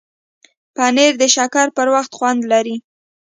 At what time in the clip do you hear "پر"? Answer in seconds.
1.77-1.87